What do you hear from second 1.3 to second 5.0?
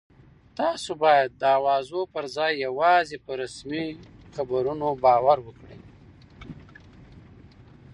د اوازو پر ځای یوازې په رسمي خبرونو